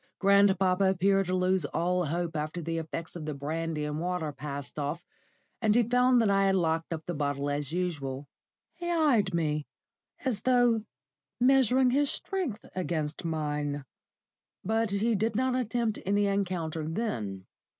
[0.17, 4.79] Grandpapa appeared to lose all hope after the effects of the brandy and water passed
[4.79, 5.05] off,
[5.61, 8.27] and he found that I had locked up the bottle as usual.
[8.73, 9.67] He eyed me,
[10.25, 10.85] as though
[11.39, 13.85] measuring his strength against mine,
[14.63, 17.45] but he did not attempt any encounter then.